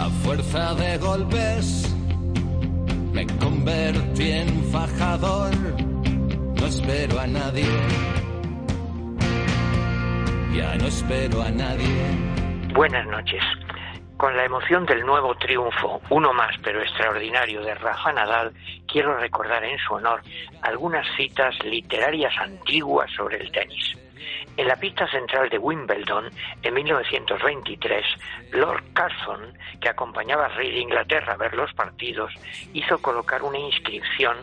A 0.00 0.08
fuerza 0.24 0.74
de 0.76 0.96
golpes 0.96 1.94
me 3.12 3.26
convertí 3.36 4.32
en 4.32 4.48
fajador. 4.72 5.52
No 6.58 6.66
espero 6.66 7.20
a 7.20 7.26
nadie. 7.26 7.68
Ya 10.56 10.74
no 10.76 10.86
espero 10.86 11.42
a 11.42 11.50
nadie. 11.50 12.00
Buenas 12.72 13.06
noches. 13.08 13.42
Con 14.16 14.34
la 14.38 14.46
emoción 14.46 14.86
del 14.86 15.04
nuevo 15.04 15.34
triunfo, 15.34 16.00
uno 16.08 16.32
más 16.32 16.56
pero 16.64 16.80
extraordinario 16.80 17.60
de 17.60 17.74
Rafa 17.74 18.10
Nadal, 18.14 18.54
quiero 18.86 19.18
recordar 19.18 19.62
en 19.64 19.78
su 19.80 19.92
honor 19.92 20.22
algunas 20.62 21.06
citas 21.14 21.54
literarias 21.62 22.32
antiguas 22.38 23.10
sobre 23.14 23.36
el 23.36 23.52
tenis. 23.52 23.99
En 24.56 24.68
la 24.68 24.76
pista 24.76 25.08
central 25.10 25.48
de 25.48 25.58
Wimbledon, 25.58 26.30
en 26.62 26.74
1923, 26.74 28.04
Lord 28.52 28.84
Carson, 28.92 29.56
que 29.80 29.88
acompañaba 29.88 30.46
al 30.46 30.54
rey 30.54 30.70
de 30.70 30.80
Inglaterra 30.80 31.32
a 31.34 31.36
ver 31.36 31.54
los 31.54 31.72
partidos, 31.72 32.32
hizo 32.74 32.98
colocar 32.98 33.42
una 33.42 33.58
inscripción 33.58 34.36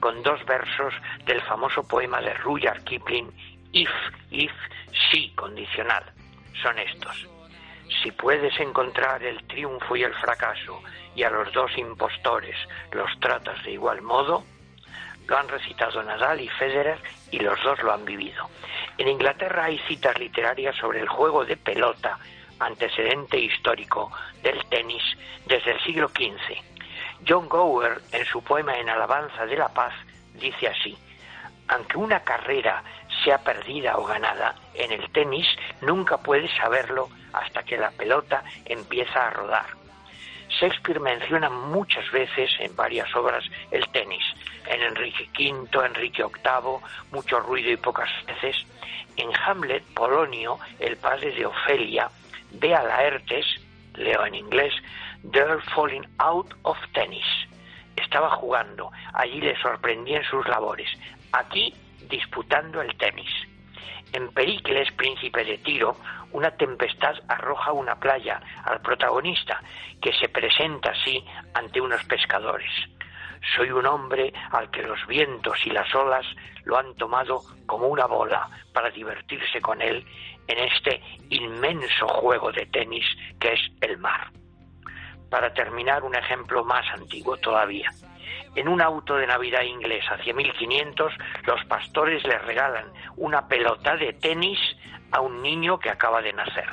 con 0.00 0.22
dos 0.22 0.44
versos 0.46 0.94
del 1.26 1.40
famoso 1.42 1.82
poema 1.86 2.20
de 2.20 2.34
Rudyard 2.34 2.84
Kipling, 2.84 3.32
If, 3.72 3.90
If, 4.30 4.52
Sí, 5.10 5.32
condicional. 5.34 6.04
Son 6.62 6.78
estos. 6.78 7.28
Si 8.02 8.10
puedes 8.12 8.58
encontrar 8.60 9.22
el 9.22 9.42
triunfo 9.46 9.96
y 9.96 10.02
el 10.02 10.14
fracaso 10.14 10.80
y 11.14 11.22
a 11.22 11.30
los 11.30 11.52
dos 11.52 11.76
impostores 11.76 12.56
los 12.92 13.10
tratas 13.20 13.62
de 13.64 13.72
igual 13.72 14.02
modo, 14.02 14.44
lo 15.26 15.38
han 15.38 15.48
recitado 15.48 16.02
Nadal 16.02 16.40
y 16.40 16.48
Federer 16.48 16.98
y 17.30 17.38
los 17.38 17.62
dos 17.62 17.82
lo 17.82 17.92
han 17.92 18.04
vivido. 18.04 18.48
En 18.98 19.08
Inglaterra 19.08 19.64
hay 19.64 19.78
citas 19.88 20.18
literarias 20.18 20.76
sobre 20.76 21.00
el 21.00 21.08
juego 21.08 21.44
de 21.44 21.56
pelota, 21.56 22.18
antecedente 22.60 23.38
histórico 23.38 24.12
del 24.42 24.64
tenis 24.66 25.02
desde 25.46 25.72
el 25.72 25.80
siglo 25.80 26.08
XV. 26.08 26.56
John 27.26 27.48
Gower, 27.48 28.00
en 28.12 28.24
su 28.26 28.42
poema 28.42 28.78
En 28.78 28.88
alabanza 28.88 29.46
de 29.46 29.56
la 29.56 29.68
paz, 29.68 29.94
dice 30.34 30.68
así, 30.68 30.96
aunque 31.68 31.96
una 31.96 32.20
carrera 32.20 32.82
sea 33.24 33.38
perdida 33.38 33.96
o 33.96 34.04
ganada, 34.04 34.54
en 34.74 34.92
el 34.92 35.10
tenis 35.10 35.46
nunca 35.80 36.18
puedes 36.18 36.50
saberlo 36.56 37.08
hasta 37.32 37.62
que 37.62 37.78
la 37.78 37.90
pelota 37.90 38.44
empieza 38.66 39.26
a 39.26 39.30
rodar. 39.30 39.66
Shakespeare 40.48 41.00
menciona 41.00 41.48
muchas 41.48 42.10
veces 42.12 42.50
en 42.60 42.76
varias 42.76 43.14
obras 43.16 43.44
el 43.70 43.88
tenis, 43.88 44.22
en 44.66 44.82
Enrique 44.82 45.28
V, 45.38 45.86
Enrique 45.86 46.22
VIII, 46.22 46.78
mucho 47.12 47.40
ruido 47.40 47.70
y 47.70 47.76
pocas 47.76 48.10
veces. 48.26 48.56
En 49.16 49.30
Hamlet, 49.34 49.84
Polonio, 49.94 50.58
el 50.78 50.96
padre 50.96 51.32
de 51.32 51.46
Ofelia, 51.46 52.10
ve 52.52 52.74
a 52.74 52.82
Laertes, 52.82 53.46
leo 53.94 54.26
en 54.26 54.34
inglés, 54.34 54.72
they're 55.32 55.60
falling 55.74 56.06
out 56.18 56.52
of 56.62 56.76
tennis. 56.92 57.24
Estaba 57.96 58.30
jugando, 58.30 58.90
allí 59.12 59.40
le 59.40 59.56
sorprendían 59.60 60.24
sus 60.24 60.46
labores, 60.48 60.88
aquí 61.32 61.72
disputando 62.08 62.80
el 62.82 62.96
tenis. 62.96 63.30
En 64.12 64.28
Pericles, 64.28 64.92
príncipe 64.92 65.44
de 65.44 65.58
Tiro, 65.58 65.96
una 66.32 66.50
tempestad 66.52 67.14
arroja 67.28 67.72
una 67.72 67.96
playa 67.96 68.40
al 68.64 68.80
protagonista, 68.80 69.60
que 70.00 70.12
se 70.12 70.28
presenta 70.28 70.90
así 70.90 71.24
ante 71.54 71.80
unos 71.80 72.04
pescadores. 72.04 72.70
Soy 73.56 73.70
un 73.70 73.86
hombre 73.86 74.32
al 74.52 74.70
que 74.70 74.82
los 74.82 75.06
vientos 75.06 75.58
y 75.66 75.70
las 75.70 75.92
olas 75.94 76.26
lo 76.64 76.78
han 76.78 76.94
tomado 76.94 77.42
como 77.66 77.88
una 77.88 78.06
bola 78.06 78.48
para 78.72 78.90
divertirse 78.90 79.60
con 79.60 79.80
él 79.82 80.04
en 80.46 80.58
este 80.58 81.00
inmenso 81.30 82.08
juego 82.08 82.52
de 82.52 82.66
tenis 82.66 83.04
que 83.38 83.52
es 83.52 83.60
el 83.80 83.98
mar. 83.98 84.30
Para 85.30 85.52
terminar, 85.52 86.04
un 86.04 86.14
ejemplo 86.14 86.64
más 86.64 86.86
antiguo 86.92 87.36
todavía. 87.38 87.90
En 88.54 88.68
un 88.68 88.80
auto 88.80 89.16
de 89.16 89.26
Navidad 89.26 89.62
inglés 89.62 90.04
hacia 90.08 90.32
1500, 90.32 91.12
los 91.44 91.64
pastores 91.64 92.22
le 92.24 92.38
regalan 92.38 92.86
una 93.16 93.48
pelota 93.48 93.96
de 93.96 94.12
tenis 94.12 94.60
a 95.10 95.20
un 95.20 95.42
niño 95.42 95.78
que 95.78 95.90
acaba 95.90 96.22
de 96.22 96.32
nacer. 96.32 96.68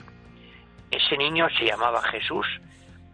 Ese 0.92 1.18
niño 1.18 1.48
se 1.58 1.66
llamaba 1.66 2.02
Jesús, 2.04 2.46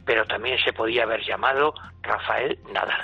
pero 0.08 0.26
también 0.26 0.58
se 0.64 0.74
podía 0.74 1.04
haber 1.04 1.22
llamado 1.24 1.74
Rafael 2.02 2.58
Nadal. 2.74 3.04